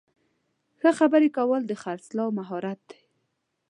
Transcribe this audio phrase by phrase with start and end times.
[0.79, 3.01] ښه خبرې کول د خرڅلاو مهارت دی.